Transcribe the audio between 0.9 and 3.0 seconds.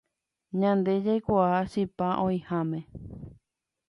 jaikuaa chipa oĩháme